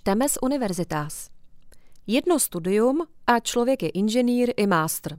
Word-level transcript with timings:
Čteme 0.00 0.28
z 0.28 0.38
univerzitas. 0.42 1.30
Jedno 2.06 2.38
studium 2.38 3.06
a 3.26 3.40
člověk 3.40 3.82
je 3.82 3.88
inženýr 3.88 4.52
i 4.56 4.66
master. 4.66 5.18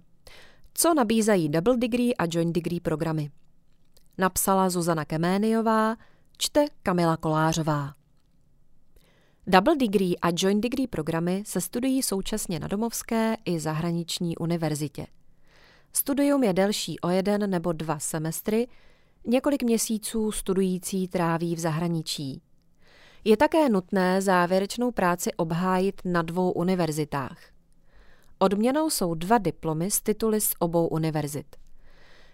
Co 0.73 0.93
nabízejí 0.93 1.49
double 1.49 1.77
degree 1.77 2.13
a 2.13 2.23
joint 2.31 2.55
degree 2.55 2.79
programy? 2.79 3.31
Napsala 4.17 4.69
Zuzana 4.69 5.05
Keméniová, 5.05 5.95
čte 6.37 6.65
Kamila 6.83 7.17
Kolářová. 7.17 7.93
Double 9.47 9.75
degree 9.75 10.15
a 10.21 10.27
joint 10.37 10.63
degree 10.63 10.87
programy 10.87 11.43
se 11.45 11.61
studují 11.61 12.01
současně 12.03 12.59
na 12.59 12.67
domovské 12.67 13.35
i 13.45 13.59
zahraniční 13.59 14.37
univerzitě. 14.37 15.07
Studium 15.93 16.43
je 16.43 16.53
delší 16.53 16.99
o 16.99 17.09
jeden 17.09 17.49
nebo 17.49 17.71
dva 17.71 17.99
semestry, 17.99 18.67
několik 19.27 19.63
měsíců 19.63 20.31
studující 20.31 21.07
tráví 21.07 21.55
v 21.55 21.59
zahraničí. 21.59 22.41
Je 23.23 23.37
také 23.37 23.69
nutné 23.69 24.21
závěrečnou 24.21 24.91
práci 24.91 25.33
obhájit 25.33 26.01
na 26.05 26.21
dvou 26.21 26.51
univerzitách. 26.51 27.37
Odměnou 28.39 28.89
jsou 28.89 29.15
dva 29.15 29.37
diplomy 29.37 29.91
z 29.91 30.01
tituly 30.01 30.41
z 30.41 30.53
obou 30.59 30.87
univerzit. 30.87 31.55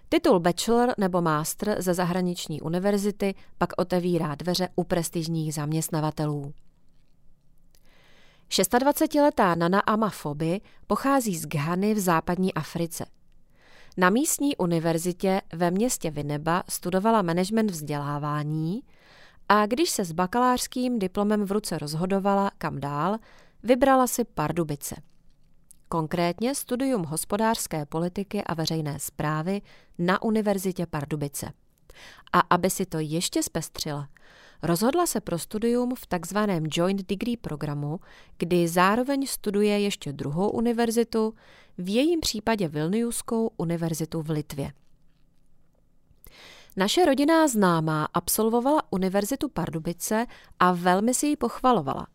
Titul 0.09 0.39
bachelor 0.39 0.93
nebo 0.97 1.21
master 1.21 1.81
ze 1.81 1.93
zahraniční 1.93 2.61
univerzity 2.61 3.35
pak 3.57 3.69
otevírá 3.77 4.35
dveře 4.35 4.69
u 4.75 4.83
prestižních 4.83 5.53
zaměstnavatelů. 5.53 6.53
26-letá 8.49 9.55
Nana 9.55 9.79
Amafoby 9.79 10.61
pochází 10.87 11.37
z 11.37 11.45
Ghany 11.45 11.93
v 11.93 11.99
západní 11.99 12.53
Africe. 12.53 13.05
Na 13.97 14.09
místní 14.09 14.57
univerzitě 14.57 15.41
ve 15.53 15.71
městě 15.71 16.11
Vineba 16.11 16.63
studovala 16.69 17.21
management 17.21 17.71
vzdělávání 17.71 18.81
a 19.49 19.65
když 19.65 19.89
se 19.89 20.05
s 20.05 20.11
bakalářským 20.11 20.99
diplomem 20.99 21.45
v 21.45 21.51
ruce 21.51 21.77
rozhodovala, 21.77 22.51
kam 22.57 22.79
dál, 22.79 23.17
vybrala 23.63 24.07
si 24.07 24.23
Pardubice. 24.23 24.95
Konkrétně 25.89 26.55
studium 26.55 27.03
hospodářské 27.03 27.85
politiky 27.85 28.43
a 28.43 28.53
veřejné 28.53 28.99
zprávy 28.99 29.61
na 29.97 30.21
Univerzitě 30.21 30.85
Pardubice. 30.85 31.53
A 32.33 32.39
aby 32.39 32.69
si 32.69 32.85
to 32.85 32.99
ještě 32.99 33.43
zpestřila, 33.43 34.09
rozhodla 34.63 35.05
se 35.05 35.21
pro 35.21 35.39
studium 35.39 35.95
v 35.95 36.07
takzvaném 36.07 36.63
Joint 36.73 37.09
Degree 37.09 37.37
programu, 37.37 37.99
kdy 38.37 38.67
zároveň 38.67 39.27
studuje 39.27 39.79
ještě 39.79 40.13
druhou 40.13 40.49
univerzitu, 40.49 41.33
v 41.77 41.89
jejím 41.89 42.19
případě 42.19 42.67
Vilniuskou 42.67 43.51
univerzitu 43.57 44.21
v 44.21 44.29
Litvě. 44.29 44.71
Naše 46.77 47.05
rodinná 47.05 47.47
známá 47.47 48.07
absolvovala 48.13 48.81
Univerzitu 48.89 49.49
Pardubice 49.49 50.25
a 50.59 50.71
velmi 50.71 51.13
si 51.13 51.27
ji 51.27 51.35
pochvalovala. 51.35 52.07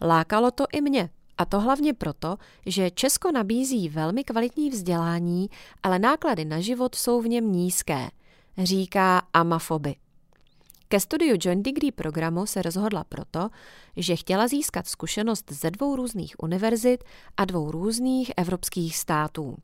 Lákalo 0.00 0.50
to 0.50 0.64
i 0.72 0.80
mě, 0.80 1.10
a 1.38 1.44
to 1.44 1.60
hlavně 1.60 1.94
proto, 1.94 2.36
že 2.66 2.90
Česko 2.90 3.32
nabízí 3.32 3.88
velmi 3.88 4.24
kvalitní 4.24 4.70
vzdělání, 4.70 5.50
ale 5.82 5.98
náklady 5.98 6.44
na 6.44 6.60
život 6.60 6.94
jsou 6.94 7.20
v 7.20 7.28
něm 7.28 7.52
nízké, 7.52 8.10
říká 8.58 9.22
Amafoby. 9.34 9.94
Ke 10.88 11.00
studiu 11.00 11.36
Joint 11.40 11.64
Degree 11.64 11.92
programu 11.92 12.46
se 12.46 12.62
rozhodla 12.62 13.04
proto, 13.04 13.48
že 13.96 14.16
chtěla 14.16 14.48
získat 14.48 14.86
zkušenost 14.86 15.52
ze 15.52 15.70
dvou 15.70 15.96
různých 15.96 16.34
univerzit 16.42 17.04
a 17.36 17.44
dvou 17.44 17.70
různých 17.70 18.32
evropských 18.36 18.96
států. 18.96 19.56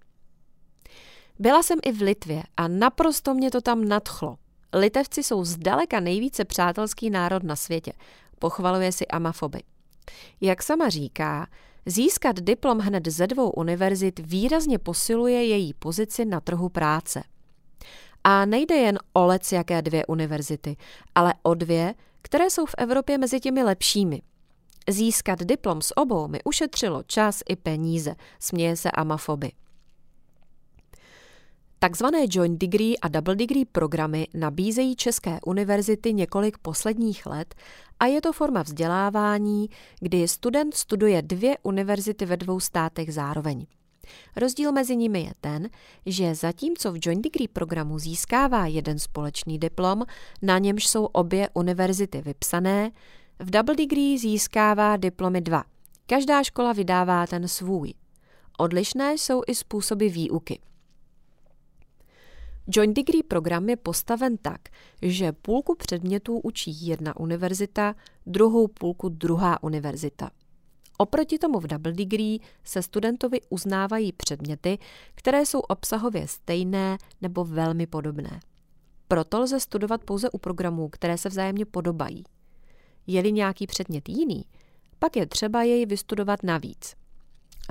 Byla 1.39 1.63
jsem 1.63 1.79
i 1.83 1.93
v 1.93 2.03
Litvě 2.03 2.43
a 2.57 2.69
naprosto 2.69 3.35
mě 3.35 3.51
to 3.51 3.61
tam 3.61 3.89
nadchlo. 3.89 4.37
Litevci 4.73 5.23
jsou 5.23 5.45
zdaleka 5.45 6.01
nejvíce 6.01 6.45
přátelský 6.45 7.11
národ 7.11 7.43
na 7.43 7.57
světě, 7.57 7.93
pochvaluje 8.39 8.93
si 8.93 9.07
Amafoby. 9.07 9.63
Jak 10.41 10.63
sama 10.63 10.89
říká, 10.89 11.47
získat 11.87 12.41
diplom 12.41 12.79
hned 12.79 13.09
ze 13.09 13.27
dvou 13.27 13.51
univerzit 13.51 14.19
výrazně 14.19 14.79
posiluje 14.79 15.45
její 15.45 15.75
pozici 15.75 16.25
na 16.25 16.41
trhu 16.41 16.69
práce. 16.69 17.23
A 18.25 18.45
nejde 18.45 18.75
jen 18.75 18.99
o 19.13 19.27
lec 19.27 19.53
jaké 19.53 19.83
dvě 19.83 20.07
univerzity, 20.07 20.77
ale 21.15 21.35
o 21.43 21.55
dvě, 21.55 21.95
které 22.23 22.51
jsou 22.51 22.67
v 22.67 22.75
Evropě 22.79 23.19
mezi 23.19 23.41
těmi 23.41 23.63
lepšími. 23.63 24.23
Získat 24.89 25.39
diplom 25.39 25.83
s 25.83 25.97
obou 25.97 26.29
mi 26.29 26.39
ušetřilo 26.45 27.03
čas 27.03 27.43
i 27.49 27.57
peníze, 27.57 28.15
směje 28.39 28.77
se 28.77 28.91
Amafoby. 28.91 29.53
Takzvané 31.81 32.27
joint 32.31 32.61
degree 32.61 32.97
a 33.03 33.09
double 33.09 33.37
degree 33.37 33.65
programy 33.65 34.27
nabízejí 34.35 34.97
české 34.97 35.39
univerzity 35.47 36.13
několik 36.13 36.59
posledních 36.59 37.27
let 37.27 37.55
a 38.01 38.07
je 38.07 38.21
to 38.21 38.33
forma 38.33 38.63
vzdělávání, 38.63 39.71
kdy 40.01 40.29
student 40.29 40.75
studuje 40.75 41.23
dvě 41.23 41.57
univerzity 41.63 42.27
ve 42.27 42.37
dvou 42.37 42.61
státech 42.61 43.15
zároveň. 43.15 43.67
Rozdíl 44.37 44.73
mezi 44.73 44.97
nimi 44.97 45.21
je 45.21 45.33
ten, 45.41 45.69
že 46.07 46.35
zatímco 46.35 46.93
v 46.93 46.99
joint 47.03 47.25
degree 47.25 47.49
programu 47.49 47.99
získává 47.99 48.67
jeden 48.67 48.99
společný 48.99 49.59
diplom, 49.59 50.03
na 50.43 50.59
němž 50.59 50.87
jsou 50.87 51.05
obě 51.05 51.49
univerzity 51.55 52.23
vypsané, 52.23 52.91
v 53.39 53.51
double 53.51 53.75
degree 53.75 54.19
získává 54.19 54.97
diplomy 54.97 55.41
dva. 55.41 55.65
Každá 56.07 56.43
škola 56.43 56.73
vydává 56.73 57.27
ten 57.27 57.49
svůj. 57.49 57.95
Odlišné 58.59 59.13
jsou 59.15 59.43
i 59.47 59.55
způsoby 59.55 60.09
výuky. 60.09 60.61
Joint 62.71 62.97
degree 62.97 63.23
program 63.23 63.69
je 63.69 63.77
postaven 63.77 64.37
tak, 64.37 64.61
že 65.03 65.33
půlku 65.33 65.75
předmětů 65.75 66.39
učí 66.39 66.87
jedna 66.87 67.21
univerzita, 67.21 67.95
druhou 68.27 68.69
půlku 68.69 69.09
druhá 69.09 69.63
univerzita. 69.63 70.31
Oproti 70.99 71.39
tomu 71.39 71.61
v 71.61 71.67
double 71.67 71.93
degree 71.93 72.39
se 72.65 72.83
studentovi 72.83 73.41
uznávají 73.49 74.13
předměty, 74.13 74.79
které 75.15 75.47
jsou 75.47 75.61
obsahově 75.61 76.29
stejné 76.29 76.99
nebo 77.21 77.45
velmi 77.45 77.87
podobné. 77.87 78.41
Proto 79.09 79.41
lze 79.41 79.61
studovat 79.61 80.05
pouze 80.05 80.31
u 80.31 80.39
programů, 80.39 80.89
které 80.89 81.19
se 81.19 81.29
vzájemně 81.29 81.65
podobají. 81.65 82.25
Je-li 83.07 83.33
nějaký 83.33 83.67
předmět 83.67 84.09
jiný, 84.09 84.45
pak 84.99 85.17
je 85.17 85.27
třeba 85.27 85.63
jej 85.63 85.87
vystudovat 85.87 86.43
navíc. 86.43 86.95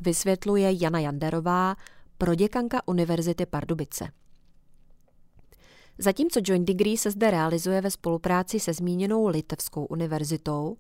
Vysvětluje 0.04 0.84
Jana 0.84 1.00
Janderová, 1.00 1.76
proděkanka 2.18 2.82
Univerzity 2.88 3.46
Pardubice. 3.46 4.12
Zatímco 6.00 6.40
Joint 6.44 6.68
Degree 6.68 6.98
se 6.98 7.12
zde 7.12 7.32
realizuje 7.32 7.82
ve 7.82 7.92
spolupráci 7.92 8.60
se 8.60 8.74
zmíněnou 8.74 9.28
Litevskou 9.28 9.86
univerzitou, 9.86 10.78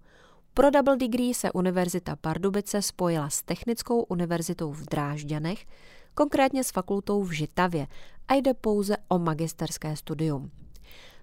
pro 0.53 0.69
Double 0.69 0.97
Degree 0.97 1.33
se 1.33 1.51
Univerzita 1.51 2.15
Pardubice 2.15 2.81
spojila 2.81 3.29
s 3.29 3.43
Technickou 3.43 4.01
univerzitou 4.03 4.71
v 4.71 4.85
Drážďanech, 4.85 5.65
konkrétně 6.13 6.63
s 6.63 6.71
fakultou 6.71 7.23
v 7.23 7.31
Žitavě 7.31 7.87
a 8.27 8.33
jde 8.33 8.53
pouze 8.53 8.97
o 9.07 9.19
magisterské 9.19 9.95
studium. 9.95 10.51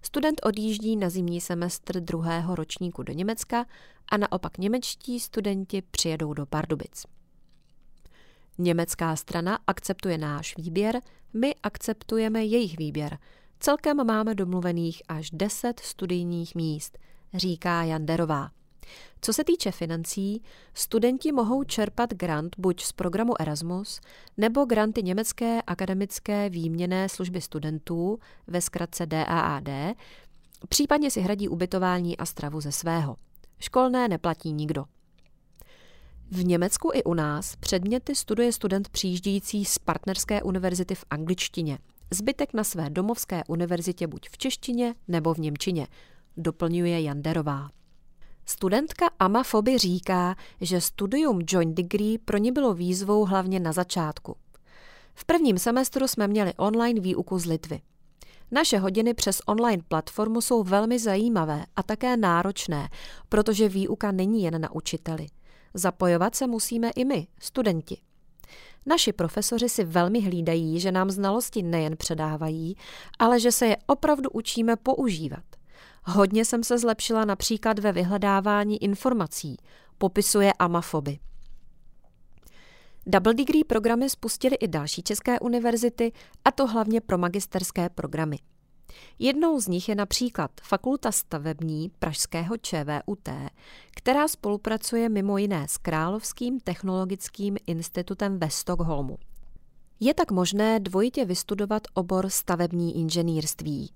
Student 0.02 0.40
odjíždí 0.44 0.96
na 0.96 1.10
zimní 1.10 1.40
semestr 1.40 2.00
druhého 2.00 2.54
ročníku 2.54 3.02
do 3.02 3.12
Německa 3.12 3.66
a 4.08 4.16
naopak 4.16 4.58
němečtí 4.58 5.20
studenti 5.20 5.82
přijedou 5.82 6.34
do 6.34 6.46
Pardubic. 6.46 7.06
Německá 8.58 9.16
strana 9.16 9.58
akceptuje 9.66 10.18
náš 10.18 10.56
výběr, 10.56 11.00
my 11.32 11.54
akceptujeme 11.62 12.44
jejich 12.44 12.78
výběr– 12.78 13.18
Celkem 13.64 14.06
máme 14.06 14.34
domluvených 14.34 15.02
až 15.08 15.30
10 15.30 15.80
studijních 15.80 16.54
míst, 16.54 16.98
říká 17.34 17.82
Janderová. 17.82 18.50
Co 19.20 19.32
se 19.32 19.44
týče 19.44 19.70
financí, 19.70 20.42
studenti 20.74 21.32
mohou 21.32 21.64
čerpat 21.64 22.14
grant 22.14 22.56
buď 22.58 22.82
z 22.82 22.92
programu 22.92 23.40
Erasmus 23.40 24.00
nebo 24.36 24.64
granty 24.64 25.02
Německé 25.02 25.62
akademické 25.62 26.50
výměné 26.50 27.08
služby 27.08 27.40
studentů, 27.40 28.18
ve 28.46 28.60
zkratce 28.60 29.06
DAAD, 29.06 29.68
případně 30.68 31.10
si 31.10 31.20
hradí 31.20 31.48
ubytování 31.48 32.16
a 32.16 32.26
stravu 32.26 32.60
ze 32.60 32.72
svého. 32.72 33.16
Školné 33.58 34.08
neplatí 34.08 34.52
nikdo. 34.52 34.84
V 36.30 36.44
Německu 36.44 36.90
i 36.94 37.04
u 37.04 37.14
nás 37.14 37.56
předměty 37.56 38.14
studuje 38.14 38.52
student 38.52 38.88
přijíždějící 38.88 39.64
z 39.64 39.78
partnerské 39.78 40.42
univerzity 40.42 40.94
v 40.94 41.04
angličtině– 41.10 41.78
zbytek 42.10 42.54
na 42.54 42.64
své 42.64 42.90
domovské 42.90 43.42
univerzitě 43.48 44.06
buď 44.06 44.28
v 44.30 44.38
češtině 44.38 44.94
nebo 45.08 45.34
v 45.34 45.38
němčině, 45.38 45.86
doplňuje 46.36 47.02
Janderová. 47.02 47.70
Studentka 48.46 49.06
Amafoby 49.18 49.78
říká, 49.78 50.34
že 50.60 50.80
studium 50.80 51.38
joint 51.48 51.76
degree 51.76 52.18
pro 52.18 52.38
ní 52.38 52.52
bylo 52.52 52.74
výzvou 52.74 53.24
hlavně 53.24 53.60
na 53.60 53.72
začátku. 53.72 54.36
V 55.14 55.24
prvním 55.24 55.58
semestru 55.58 56.08
jsme 56.08 56.28
měli 56.28 56.54
online 56.54 57.00
výuku 57.00 57.38
z 57.38 57.46
Litvy. 57.46 57.80
Naše 58.50 58.78
hodiny 58.78 59.14
přes 59.14 59.40
online 59.46 59.82
platformu 59.88 60.40
jsou 60.40 60.62
velmi 60.62 60.98
zajímavé 60.98 61.64
a 61.76 61.82
také 61.82 62.16
náročné, 62.16 62.88
protože 63.28 63.68
výuka 63.68 64.12
není 64.12 64.42
jen 64.42 64.60
na 64.60 64.72
učiteli. 64.72 65.26
Zapojovat 65.74 66.34
se 66.34 66.46
musíme 66.46 66.90
i 66.90 67.04
my, 67.04 67.26
studenti. 67.40 67.96
Naši 68.86 69.12
profesoři 69.12 69.68
si 69.68 69.84
velmi 69.84 70.20
hlídají, 70.20 70.80
že 70.80 70.92
nám 70.92 71.10
znalosti 71.10 71.62
nejen 71.62 71.96
předávají, 71.96 72.76
ale 73.18 73.40
že 73.40 73.52
se 73.52 73.66
je 73.66 73.76
opravdu 73.86 74.30
učíme 74.30 74.76
používat. 74.76 75.44
Hodně 76.04 76.44
jsem 76.44 76.64
se 76.64 76.78
zlepšila 76.78 77.24
například 77.24 77.78
ve 77.78 77.92
vyhledávání 77.92 78.82
informací. 78.82 79.56
popisuje 79.98 80.52
Amafoby. 80.58 81.18
Double 83.06 83.34
degree 83.34 83.64
programy 83.64 84.10
spustily 84.10 84.56
i 84.56 84.68
další 84.68 85.02
české 85.02 85.40
univerzity, 85.40 86.12
a 86.44 86.50
to 86.50 86.66
hlavně 86.66 87.00
pro 87.00 87.18
magisterské 87.18 87.88
programy. 87.88 88.38
Jednou 89.18 89.60
z 89.60 89.68
nich 89.68 89.88
je 89.88 89.94
například 89.94 90.50
Fakulta 90.62 91.12
stavební 91.12 91.90
Pražského 91.98 92.56
ČVUT, 92.56 93.28
která 93.90 94.28
spolupracuje 94.28 95.08
mimo 95.08 95.38
jiné 95.38 95.68
s 95.68 95.78
Královským 95.78 96.60
technologickým 96.60 97.56
institutem 97.66 98.38
ve 98.38 98.50
Stockholmu. 98.50 99.18
Je 100.00 100.14
tak 100.14 100.30
možné 100.30 100.80
dvojitě 100.80 101.24
vystudovat 101.24 101.82
obor 101.94 102.28
stavební 102.28 102.96
inženýrství. 102.96 103.90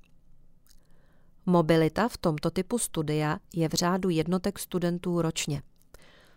Mobilita 1.46 2.08
v 2.08 2.17
tomto 2.17 2.50
typu 2.50 2.79
studia 2.79 3.38
je 3.55 3.69
v 3.69 3.73
řádu 3.73 4.08
jednotek 4.08 4.58
studentů 4.58 5.23
ročně. 5.23 5.62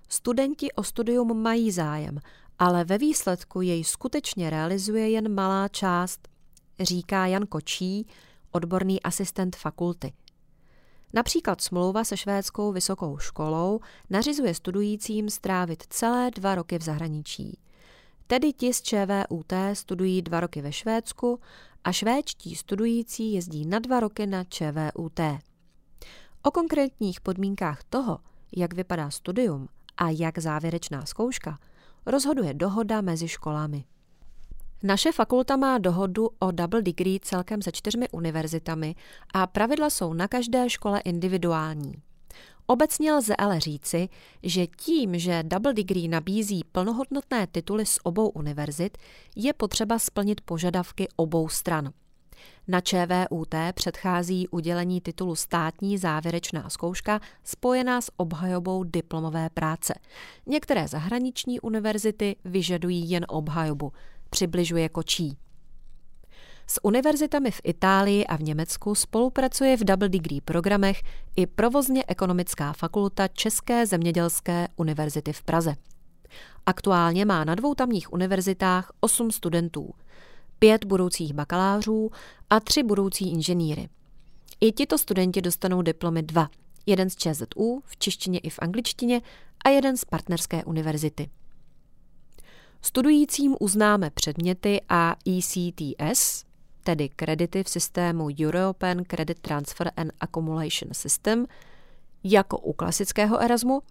Studenti 0.09 0.71
o 0.71 0.83
studium 0.83 1.41
mají 1.41 1.71
zájem, 1.71 2.19
ale 2.59 2.83
ve 2.83 2.97
výsledku 2.97 3.61
jej 3.61 3.83
skutečně 3.83 4.49
realizuje 4.49 5.09
jen 5.09 5.33
malá 5.35 5.67
část, 5.67 6.27
říká 6.79 7.25
Jan 7.25 7.45
Kočí, 7.45 8.07
odborný 8.51 9.01
asistent 9.03 9.55
fakulty. 9.55 10.13
Například 11.13 11.61
smlouva 11.61 12.03
se 12.03 12.17
švédskou 12.17 12.71
vysokou 12.71 13.17
školou 13.17 13.79
nařizuje 14.09 14.53
studujícím 14.53 15.29
strávit 15.29 15.83
celé 15.89 16.31
dva 16.31 16.55
roky 16.55 16.77
v 16.77 16.81
zahraničí. 16.81 17.57
Tedy 18.27 18.53
ti 18.53 18.73
z 18.73 18.81
ČVUT 18.81 19.53
studují 19.73 20.21
dva 20.21 20.39
roky 20.39 20.61
ve 20.61 20.71
Švédsku 20.71 21.39
a 21.83 21.91
švédští 21.91 22.55
studující 22.55 23.33
jezdí 23.33 23.65
na 23.65 23.79
dva 23.79 23.99
roky 23.99 24.27
na 24.27 24.43
ČVUT. 24.43 25.19
O 26.43 26.51
konkrétních 26.51 27.21
podmínkách 27.21 27.83
toho, 27.83 28.19
jak 28.55 28.73
vypadá 28.73 29.09
studium 29.09 29.67
a 29.97 30.09
jak 30.09 30.39
závěrečná 30.39 31.05
zkouška, 31.05 31.59
rozhoduje 32.05 32.53
dohoda 32.53 33.01
mezi 33.01 33.27
školami. 33.27 33.85
Naše 34.83 35.11
fakulta 35.11 35.57
má 35.57 35.77
dohodu 35.77 36.29
o 36.39 36.51
double 36.51 36.81
degree 36.81 37.19
celkem 37.19 37.61
se 37.61 37.71
čtyřmi 37.71 38.09
univerzitami 38.09 38.95
a 39.33 39.47
pravidla 39.47 39.89
jsou 39.89 40.13
na 40.13 40.27
každé 40.27 40.69
škole 40.69 40.99
individuální. 40.99 41.93
Obecně 42.65 43.13
lze 43.13 43.35
ale 43.35 43.59
říci, 43.59 44.09
že 44.43 44.67
tím, 44.67 45.19
že 45.19 45.43
double 45.43 45.73
degree 45.73 46.07
nabízí 46.07 46.63
plnohodnotné 46.71 47.47
tituly 47.47 47.85
z 47.85 47.99
obou 48.03 48.29
univerzit, 48.29 48.97
je 49.35 49.53
potřeba 49.53 49.99
splnit 49.99 50.41
požadavky 50.41 51.07
obou 51.15 51.49
stran. 51.49 51.91
Na 52.67 52.81
ČVUT 52.81 53.55
předchází 53.73 54.47
udělení 54.47 55.01
titulu 55.01 55.35
státní 55.35 55.97
závěrečná 55.97 56.69
zkouška 56.69 57.19
spojená 57.43 58.01
s 58.01 58.11
obhajobou 58.17 58.83
diplomové 58.83 59.49
práce. 59.49 59.93
Některé 60.45 60.87
zahraniční 60.87 61.59
univerzity 61.59 62.35
vyžadují 62.45 63.09
jen 63.09 63.25
obhajobu, 63.29 63.91
přibližuje 64.31 64.89
Kočí. 64.89 65.37
S 66.67 66.79
univerzitami 66.83 67.51
v 67.51 67.61
Itálii 67.63 68.25
a 68.25 68.35
v 68.35 68.41
Německu 68.41 68.95
spolupracuje 68.95 69.77
v 69.77 69.83
double 69.83 70.09
degree 70.09 70.41
programech 70.41 71.01
i 71.35 71.47
provozně 71.47 72.03
ekonomická 72.07 72.73
fakulta 72.73 73.27
České 73.27 73.85
zemědělské 73.85 74.67
univerzity 74.75 75.33
v 75.33 75.43
Praze. 75.43 75.75
Aktuálně 76.65 77.25
má 77.25 77.43
na 77.43 77.55
dvou 77.55 77.75
tamních 77.75 78.13
univerzitách 78.13 78.91
8 78.99 79.31
studentů, 79.31 79.93
pět 80.59 80.85
budoucích 80.85 81.33
bakalářů 81.33 82.11
a 82.49 82.59
tři 82.59 82.83
budoucí 82.83 83.31
inženýry. 83.31 83.89
I 84.61 84.71
tito 84.71 84.97
studenti 84.97 85.41
dostanou 85.41 85.81
diplomy 85.81 86.23
dva, 86.23 86.49
jeden 86.85 87.09
z 87.09 87.15
ČZU 87.15 87.81
v 87.85 87.97
češtině 87.97 88.39
i 88.39 88.49
v 88.49 88.59
angličtině 88.59 89.21
a 89.65 89.69
jeden 89.69 89.97
z 89.97 90.05
partnerské 90.05 90.63
univerzity. 90.63 91.29
Studujícím 92.81 93.55
uznáme 93.59 94.09
předměty 94.09 94.81
a 94.89 95.15
ECTS, 95.27 96.45
tedy 96.83 97.09
kredity 97.09 97.63
v 97.63 97.69
systému 97.69 98.27
European 98.41 99.03
Credit 99.07 99.39
Transfer 99.39 99.91
and 99.97 100.11
Accumulation 100.19 100.93
System, 100.93 101.45
jako 102.23 102.57
u 102.57 102.73
klasického 102.73 103.41
Erasmu, 103.41 103.81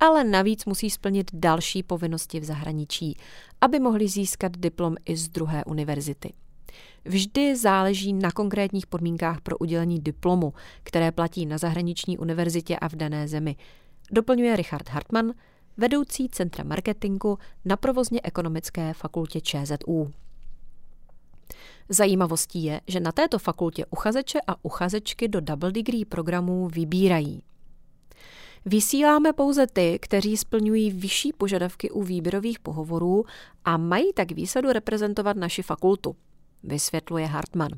ale 0.00 0.24
navíc 0.24 0.64
musí 0.64 0.90
splnit 0.90 1.30
další 1.32 1.82
povinnosti 1.82 2.40
v 2.40 2.44
zahraničí, 2.44 3.16
aby 3.60 3.80
mohli 3.80 4.08
získat 4.08 4.52
diplom 4.56 4.96
i 5.04 5.16
z 5.16 5.28
druhé 5.28 5.64
univerzity. 5.64 6.32
Vždy 7.04 7.56
záleží 7.56 8.12
na 8.12 8.30
konkrétních 8.30 8.86
podmínkách 8.86 9.40
pro 9.40 9.58
udělení 9.58 10.00
diplomu, 10.00 10.54
které 10.82 11.12
platí 11.12 11.46
na 11.46 11.58
zahraniční 11.58 12.18
univerzitě 12.18 12.76
a 12.76 12.88
v 12.88 12.94
dané 12.94 13.28
zemi. 13.28 13.56
Doplňuje 14.10 14.56
Richard 14.56 14.88
Hartmann, 14.88 15.32
vedoucí 15.76 16.28
Centra 16.28 16.64
marketingu 16.64 17.38
na 17.64 17.76
provozně 17.76 18.20
ekonomické 18.24 18.94
fakultě 18.94 19.40
ČZU. 19.40 20.12
Zajímavostí 21.88 22.64
je, 22.64 22.80
že 22.86 23.00
na 23.00 23.12
této 23.12 23.38
fakultě 23.38 23.86
uchazeče 23.86 24.38
a 24.46 24.64
uchazečky 24.64 25.28
do 25.28 25.40
double 25.40 25.72
degree 25.72 26.04
programů 26.04 26.68
vybírají. 26.68 27.42
Vysíláme 28.64 29.32
pouze 29.32 29.66
ty, 29.66 29.98
kteří 30.02 30.36
splňují 30.36 30.90
vyšší 30.90 31.32
požadavky 31.32 31.90
u 31.90 32.02
výběrových 32.02 32.58
pohovorů 32.58 33.24
a 33.64 33.76
mají 33.76 34.12
tak 34.12 34.32
výsadu 34.32 34.72
reprezentovat 34.72 35.36
naši 35.36 35.62
fakultu, 35.62 36.16
vysvětluje 36.62 37.26
Hartmann. 37.26 37.72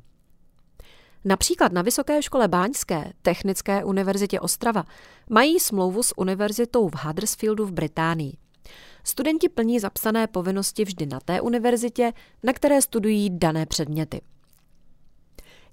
Například 1.25 1.73
na 1.73 1.83
Vysoké 1.83 2.23
škole 2.23 2.49
Báňské, 2.49 3.13
Technické 3.23 3.85
univerzitě 3.85 4.41
Ostrava, 4.41 4.85
mají 5.31 5.61
smlouvu 5.61 6.03
s 6.03 6.19
univerzitou 6.19 6.89
v 6.89 6.95
Huddersfieldu 6.95 7.67
v 7.67 7.73
Británii. 7.73 8.37
Studenti 9.05 9.49
plní 9.49 9.81
zapsané 9.81 10.27
povinnosti 10.27 10.85
vždy 10.85 11.07
na 11.07 11.21
té 11.21 11.41
univerzitě, 11.41 12.13
na 12.43 12.53
které 12.53 12.83
studují 12.83 13.39
dané 13.39 13.67
předměty. 13.67 14.21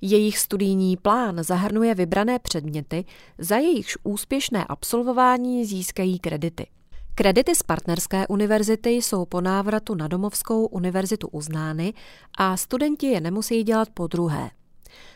Jejich 0.02 0.38
studijní 0.38 0.98
plán 0.98 1.44
zahrnuje 1.44 1.96
vybrané 1.96 2.40
předměty, 2.40 3.06
za 3.38 3.58
jejichž 3.58 3.98
úspěšné 4.04 4.66
absolvování 4.66 5.66
získají 5.66 6.20
kredity. 6.20 6.68
Kredity 7.16 7.56
z 7.56 7.64
partnerské 7.64 8.28
univerzity 8.28 8.90
jsou 8.90 9.26
po 9.26 9.42
návratu 9.42 9.96
na 9.96 10.08
domovskou 10.08 10.66
univerzitu 10.66 11.28
uznány 11.28 11.94
a 12.38 12.58
studenti 12.58 13.08
je 13.08 13.22
nemusí 13.22 13.64
dělat 13.64 13.90
po 13.94 14.08
druhé. 14.08 14.50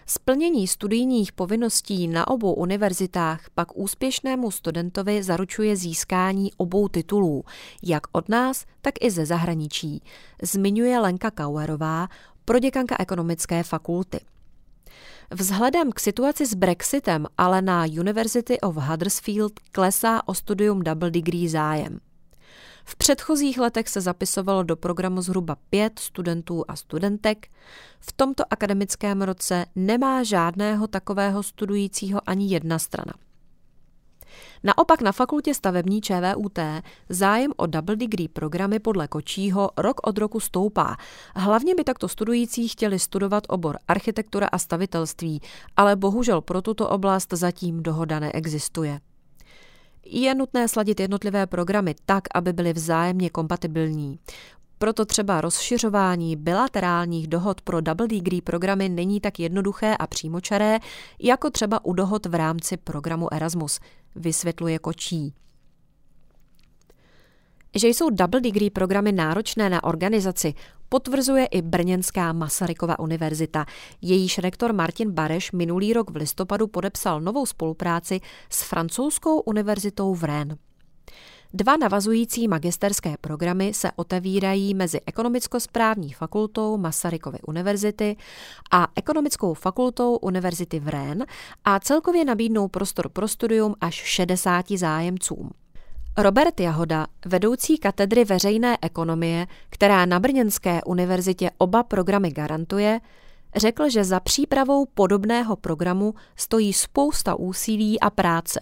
Splnění 0.05 0.67
studijních 0.67 1.31
povinností 1.31 2.07
na 2.07 2.27
obou 2.27 2.53
univerzitách 2.53 3.49
pak 3.55 3.77
úspěšnému 3.77 4.51
studentovi 4.51 5.23
zaručuje 5.23 5.75
získání 5.75 6.51
obou 6.57 6.87
titulů, 6.87 7.43
jak 7.83 8.01
od 8.11 8.29
nás, 8.29 8.65
tak 8.81 8.93
i 9.01 9.11
ze 9.11 9.25
zahraničí, 9.25 10.03
zmiňuje 10.41 10.99
Lenka 10.99 11.31
Kauerová, 11.31 12.07
proděkanka 12.45 12.95
ekonomické 12.99 13.63
fakulty. 13.63 14.19
Vzhledem 15.31 15.91
k 15.91 15.99
situaci 15.99 16.45
s 16.45 16.53
Brexitem 16.53 17.25
ale 17.37 17.61
na 17.61 17.85
University 17.85 18.59
of 18.59 18.75
Huddersfield 18.75 19.59
klesá 19.71 20.27
o 20.27 20.33
studium 20.33 20.81
double 20.81 21.11
degree 21.11 21.49
zájem. 21.49 21.99
V 22.85 22.95
předchozích 22.95 23.57
letech 23.57 23.89
se 23.89 24.01
zapisovalo 24.01 24.63
do 24.63 24.75
programu 24.75 25.21
zhruba 25.21 25.57
pět 25.69 25.99
studentů 25.99 26.63
a 26.67 26.75
studentek. 26.75 27.47
V 27.99 28.13
tomto 28.13 28.43
akademickém 28.49 29.21
roce 29.21 29.65
nemá 29.75 30.23
žádného 30.23 30.87
takového 30.87 31.43
studujícího 31.43 32.21
ani 32.25 32.47
jedna 32.47 32.79
strana. 32.79 33.13
Naopak 34.63 35.01
na 35.01 35.11
fakultě 35.11 35.53
stavební 35.53 36.01
ČVUT 36.01 36.59
zájem 37.09 37.51
o 37.57 37.65
double 37.65 37.95
degree 37.95 38.27
programy 38.27 38.79
podle 38.79 39.07
Kočího 39.07 39.69
rok 39.77 40.07
od 40.07 40.17
roku 40.17 40.39
stoupá. 40.39 40.97
Hlavně 41.35 41.75
by 41.75 41.83
takto 41.83 42.07
studující 42.07 42.67
chtěli 42.67 42.99
studovat 42.99 43.43
obor 43.49 43.77
architektura 43.87 44.47
a 44.47 44.57
stavitelství, 44.57 45.41
ale 45.77 45.95
bohužel 45.95 46.41
pro 46.41 46.61
tuto 46.61 46.89
oblast 46.89 47.33
zatím 47.33 47.83
dohoda 47.83 48.19
neexistuje. 48.19 48.99
Je 50.05 50.35
nutné 50.35 50.67
sladit 50.67 50.99
jednotlivé 50.99 51.47
programy 51.47 51.95
tak, 52.05 52.23
aby 52.33 52.53
byly 52.53 52.73
vzájemně 52.73 53.29
kompatibilní. 53.29 54.19
Proto 54.77 55.05
třeba 55.05 55.41
rozšiřování 55.41 56.35
bilaterálních 56.35 57.27
dohod 57.27 57.61
pro 57.61 57.81
double 57.81 58.07
degree 58.07 58.41
programy 58.41 58.89
není 58.89 59.21
tak 59.21 59.39
jednoduché 59.39 59.95
a 59.97 60.07
přímočaré, 60.07 60.79
jako 61.19 61.49
třeba 61.49 61.85
u 61.85 61.93
dohod 61.93 62.25
v 62.25 62.35
rámci 62.35 62.77
programu 62.77 63.33
Erasmus, 63.33 63.79
vysvětluje 64.15 64.79
Kočí. 64.79 65.33
Že 67.75 67.87
jsou 67.87 68.09
double 68.09 68.41
degree 68.41 68.69
programy 68.69 69.11
náročné 69.11 69.69
na 69.69 69.83
organizaci, 69.83 70.53
potvrzuje 70.89 71.45
i 71.45 71.61
Brněnská 71.61 72.33
Masarykova 72.33 72.99
univerzita. 72.99 73.65
Jejíž 74.01 74.37
rektor 74.37 74.73
Martin 74.73 75.11
Bareš 75.11 75.51
minulý 75.51 75.93
rok 75.93 76.11
v 76.11 76.15
listopadu 76.15 76.67
podepsal 76.67 77.21
novou 77.21 77.45
spolupráci 77.45 78.21
s 78.49 78.63
francouzskou 78.63 79.39
univerzitou 79.39 80.13
v 80.13 80.23
Rennes. 80.23 80.57
Dva 81.53 81.77
navazující 81.77 82.47
magisterské 82.47 83.15
programy 83.21 83.73
se 83.73 83.91
otevírají 83.95 84.73
mezi 84.73 84.99
ekonomicko-správní 85.05 86.13
fakultou 86.13 86.77
Masarykovy 86.77 87.37
univerzity 87.47 88.15
a 88.71 88.87
ekonomickou 88.95 89.53
fakultou 89.53 90.15
Univerzity 90.17 90.79
v 90.79 90.87
Rennes 90.87 91.27
a 91.65 91.79
celkově 91.79 92.25
nabídnou 92.25 92.67
prostor 92.67 93.09
pro 93.09 93.27
studium 93.27 93.75
až 93.81 93.95
60 93.95 94.71
zájemcům. 94.71 95.64
Robert 96.17 96.59
Jahoda, 96.59 97.07
vedoucí 97.25 97.77
katedry 97.77 98.25
veřejné 98.25 98.77
ekonomie, 98.81 99.47
která 99.69 100.05
na 100.05 100.19
Brněnské 100.19 100.83
univerzitě 100.83 101.51
oba 101.57 101.83
programy 101.83 102.31
garantuje, 102.31 102.99
řekl, 103.55 103.89
že 103.89 104.03
za 104.03 104.19
přípravou 104.19 104.85
podobného 104.85 105.55
programu 105.55 106.13
stojí 106.35 106.73
spousta 106.73 107.35
úsilí 107.35 107.99
a 107.99 108.09
práce. 108.09 108.59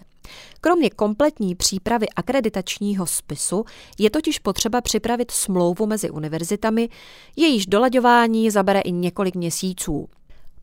Kromě 0.61 0.89
kompletní 0.89 1.55
přípravy 1.55 2.09
akreditačního 2.15 3.07
spisu 3.07 3.65
je 3.99 4.09
totiž 4.09 4.39
potřeba 4.39 4.81
připravit 4.81 5.31
smlouvu 5.31 5.85
mezi 5.85 6.09
univerzitami, 6.09 6.89
jejíž 7.35 7.65
dolaďování 7.65 8.51
zabere 8.51 8.79
i 8.79 8.91
několik 8.91 9.35
měsíců. 9.35 10.09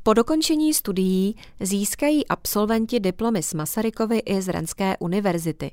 Po 0.02 0.14
dokončení 0.14 0.75
studií 0.75 1.37
získají 1.61 2.26
absolventi 2.26 3.00
diplomy 3.00 3.42
z 3.42 3.54
Masarykovy 3.54 4.18
i 4.18 4.42
z 4.42 4.49
Renské 4.49 4.97
univerzity. 4.99 5.70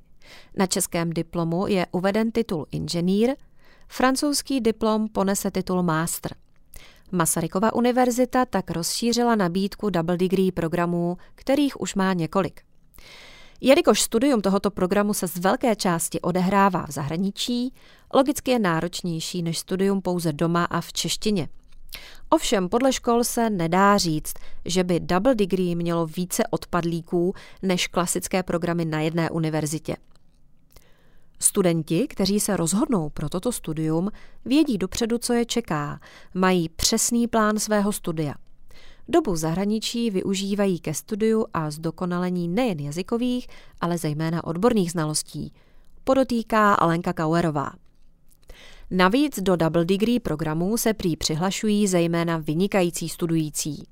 Na 0.55 0.65
českém 0.65 1.09
diplomu 1.09 1.67
je 1.67 1.85
uveden 1.91 2.31
titul 2.31 2.65
inženýr, 2.71 3.35
francouzský 3.87 4.61
diplom 4.61 5.07
ponese 5.09 5.51
titul 5.51 5.83
master. 5.83 6.35
Masarykova 7.11 7.73
univerzita 7.73 8.45
tak 8.45 8.71
rozšířila 8.71 9.35
nabídku 9.35 9.89
double 9.89 10.17
degree 10.17 10.51
programů, 10.51 11.17
kterých 11.35 11.81
už 11.81 11.95
má 11.95 12.13
několik. 12.13 12.61
Jelikož 13.61 14.01
studium 14.01 14.41
tohoto 14.41 14.71
programu 14.71 15.13
se 15.13 15.27
z 15.27 15.37
velké 15.37 15.75
části 15.75 16.21
odehrává 16.21 16.85
v 16.87 16.91
zahraničí, 16.91 17.73
logicky 18.13 18.51
je 18.51 18.59
náročnější 18.59 19.43
než 19.43 19.59
studium 19.59 20.01
pouze 20.01 20.33
doma 20.33 20.65
a 20.65 20.81
v 20.81 20.93
češtině. 20.93 21.49
Ovšem 22.29 22.69
podle 22.69 22.93
škol 22.93 23.23
se 23.23 23.49
nedá 23.49 23.97
říct, 23.97 24.33
že 24.65 24.83
by 24.83 24.99
double 24.99 25.35
degree 25.35 25.75
mělo 25.75 26.05
více 26.05 26.43
odpadlíků 26.49 27.33
než 27.61 27.87
klasické 27.87 28.43
programy 28.43 28.85
na 28.85 29.01
jedné 29.01 29.29
univerzitě. 29.29 29.95
Studenti, 31.39 32.07
kteří 32.07 32.39
se 32.39 32.57
rozhodnou 32.57 33.09
pro 33.09 33.29
toto 33.29 33.51
studium, 33.51 34.09
vědí 34.45 34.77
dopředu, 34.77 35.17
co 35.17 35.33
je 35.33 35.45
čeká, 35.45 35.99
mají 36.33 36.69
přesný 36.69 37.27
plán 37.27 37.59
svého 37.59 37.91
studia. 37.91 38.33
Dobu 39.07 39.35
zahraničí 39.35 40.11
využívají 40.11 40.79
ke 40.79 40.93
studiu 40.93 41.45
a 41.53 41.71
zdokonalení 41.71 42.47
nejen 42.47 42.79
jazykových, 42.79 43.47
ale 43.81 43.97
zejména 43.97 44.43
odborných 44.43 44.91
znalostí, 44.91 45.53
podotýká 46.03 46.73
Alenka 46.73 47.13
Kauerová. 47.13 47.71
Navíc 48.91 49.39
do 49.39 49.55
double 49.55 49.85
degree 49.85 50.19
programů 50.19 50.77
se 50.77 50.93
prý 50.93 51.15
přihlašují 51.15 51.87
zejména 51.87 52.37
vynikající 52.37 53.09
studující. 53.09 53.87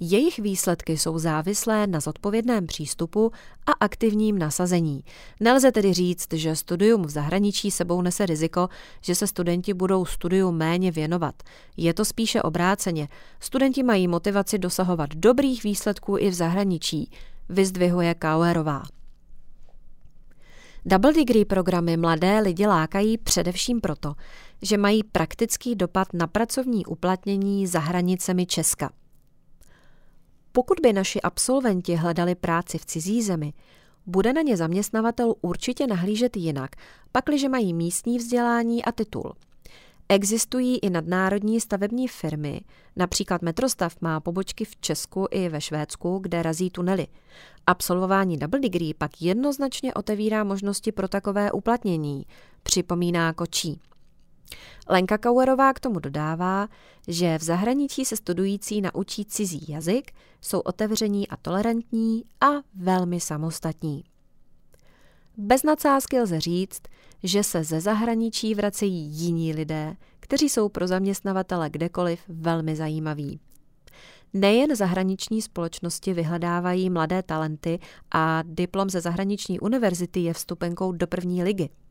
Jejich 0.00 0.38
výsledky 0.38 0.98
jsou 0.98 1.18
závislé 1.18 1.86
na 1.86 2.00
zodpovědném 2.00 2.66
přístupu 2.66 3.32
a 3.66 3.72
aktivním 3.80 4.38
nasazení. 4.38 5.04
Nelze 5.40 5.72
tedy 5.72 5.92
říct, 5.92 6.32
že 6.32 6.56
studium 6.56 7.02
v 7.02 7.10
zahraničí 7.10 7.70
sebou 7.70 8.02
nese 8.02 8.26
riziko, 8.26 8.68
že 9.00 9.14
se 9.14 9.26
studenti 9.26 9.74
budou 9.74 10.04
studiu 10.04 10.52
méně 10.52 10.90
věnovat. 10.90 11.34
Je 11.76 11.94
to 11.94 12.04
spíše 12.04 12.42
obráceně. 12.42 13.08
Studenti 13.40 13.82
mají 13.82 14.08
motivaci 14.08 14.58
dosahovat 14.58 15.10
dobrých 15.14 15.62
výsledků 15.64 16.18
i 16.18 16.30
v 16.30 16.34
zahraničí, 16.34 17.10
vyzdvihuje 17.48 18.14
Kauerová. 18.14 18.82
Double 20.84 21.12
degree 21.12 21.44
programy 21.44 21.96
mladé 21.96 22.40
lidi 22.40 22.66
lákají 22.66 23.18
především 23.18 23.80
proto, 23.80 24.14
že 24.62 24.76
mají 24.78 25.04
praktický 25.04 25.74
dopad 25.74 26.08
na 26.12 26.26
pracovní 26.26 26.86
uplatnění 26.86 27.66
za 27.66 27.78
hranicemi 27.78 28.46
Česka. 28.46 28.90
Pokud 30.52 30.80
by 30.82 30.92
naši 30.92 31.20
absolventi 31.20 31.94
hledali 31.94 32.34
práci 32.34 32.78
v 32.78 32.86
cizí 32.86 33.22
zemi, 33.22 33.52
bude 34.06 34.32
na 34.32 34.42
ně 34.42 34.56
zaměstnavatel 34.56 35.34
určitě 35.40 35.86
nahlížet 35.86 36.36
jinak, 36.36 36.70
pakliže 37.12 37.48
mají 37.48 37.74
místní 37.74 38.18
vzdělání 38.18 38.84
a 38.84 38.92
titul. 38.92 39.34
Existují 40.08 40.78
i 40.78 40.90
nadnárodní 40.90 41.60
stavební 41.60 42.08
firmy, 42.08 42.60
například 42.96 43.42
Metrostav 43.42 43.96
má 44.00 44.20
pobočky 44.20 44.64
v 44.64 44.76
Česku 44.76 45.26
i 45.30 45.48
ve 45.48 45.60
Švédsku, 45.60 46.18
kde 46.18 46.42
razí 46.42 46.70
tunely. 46.70 47.06
Absolvování 47.66 48.38
double 48.38 48.60
degree 48.60 48.94
pak 48.94 49.22
jednoznačně 49.22 49.94
otevírá 49.94 50.44
možnosti 50.44 50.92
pro 50.92 51.08
takové 51.08 51.52
uplatnění, 51.52 52.26
připomíná 52.62 53.32
Kočí. 53.32 53.80
Lenka 54.88 55.18
Kauerová 55.18 55.72
k 55.72 55.80
tomu 55.80 55.98
dodává, 55.98 56.68
že 57.08 57.38
v 57.38 57.42
zahraničí 57.42 58.04
se 58.04 58.16
studující 58.16 58.80
naučí 58.80 59.24
cizí 59.24 59.64
jazyk, 59.68 60.12
jsou 60.40 60.60
otevření 60.60 61.28
a 61.28 61.36
tolerantní 61.36 62.24
a 62.40 62.46
velmi 62.74 63.20
samostatní. 63.20 64.04
Bez 65.36 65.62
nadsázky 65.62 66.20
lze 66.20 66.40
říct, 66.40 66.82
že 67.22 67.42
se 67.42 67.64
ze 67.64 67.80
zahraničí 67.80 68.54
vracejí 68.54 69.06
jiní 69.06 69.54
lidé, 69.54 69.96
kteří 70.20 70.48
jsou 70.48 70.68
pro 70.68 70.86
zaměstnavatele 70.86 71.70
kdekoliv 71.70 72.20
velmi 72.28 72.76
zajímaví. 72.76 73.40
Nejen 74.32 74.76
zahraniční 74.76 75.42
společnosti 75.42 76.12
vyhledávají 76.12 76.90
mladé 76.90 77.22
talenty 77.22 77.78
a 78.10 78.42
diplom 78.46 78.90
ze 78.90 79.00
zahraniční 79.00 79.60
univerzity 79.60 80.20
je 80.20 80.34
vstupenkou 80.34 80.92
do 80.92 81.06
první 81.06 81.42
ligy– 81.42 81.68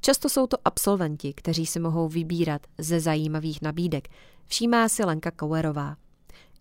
Často 0.00 0.28
jsou 0.28 0.46
to 0.46 0.56
absolventi, 0.64 1.32
kteří 1.32 1.66
si 1.66 1.80
mohou 1.80 2.08
vybírat 2.08 2.62
ze 2.78 3.00
zajímavých 3.00 3.62
nabídek, 3.62 4.08
všímá 4.46 4.88
si 4.88 5.04
Lenka 5.04 5.30
Kauerová. 5.30 5.96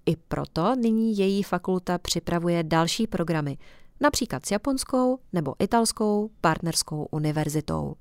I 0.05 0.15
proto 0.15 0.75
nyní 0.75 1.17
její 1.17 1.43
fakulta 1.43 1.97
připravuje 1.97 2.63
další 2.63 3.07
programy, 3.07 3.57
například 4.01 4.45
s 4.45 4.51
japonskou 4.51 5.19
nebo 5.33 5.55
italskou 5.59 6.29
partnerskou 6.41 7.07
univerzitou. 7.11 7.95